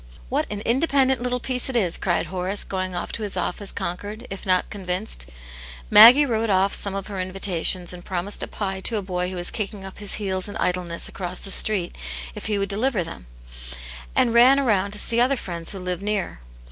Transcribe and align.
"What 0.29 0.47
an 0.49 0.61
independent 0.61 1.21
little 1.21 1.39
piece 1.39 1.69
it 1.69 1.75
is!" 1.75 1.95
cried 1.97 2.25
Horace, 2.25 2.63
going 2.63 2.95
off 2.95 3.11
to 3.11 3.21
his 3.21 3.37
office 3.37 3.71
conquered, 3.71 4.25
if 4.31 4.47
not 4.47 4.71
Convinced. 4.71 5.27
Maggie 5.91 6.25
wrote 6.25 6.49
off 6.49 6.73
some 6.73 6.95
of 6.95 7.05
her 7.05 7.19
invitations, 7.19 7.93
and 7.93 8.03
promised 8.03 8.41
a 8.41 8.47
pie 8.47 8.79
to 8.79 8.97
a 8.97 9.03
boy 9.03 9.29
who 9.29 9.35
was 9.35 9.51
kicking 9.51 9.85
up 9.85 9.99
his 9.99 10.15
heels 10.15 10.47
in 10.49 10.57
idleness 10.57 11.07
across 11.07 11.37
the 11.37 11.51
street 11.51 11.95
if 12.33 12.47
he 12.47 12.57
would 12.57 12.67
deliver 12.69 13.03
them; 13.03 13.27
and 14.15 14.33
ran 14.33 14.59
round 14.65 14.91
to 14.93 14.97
see 14.97 15.19
other 15.21 15.35
friends 15.37 15.71
who 15.71 15.77
lived 15.77 16.01
near. 16.01 16.39